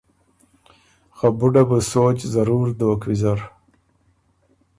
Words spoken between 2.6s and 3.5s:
دوک ویزر۔